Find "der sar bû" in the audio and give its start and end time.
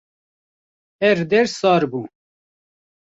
1.31-2.01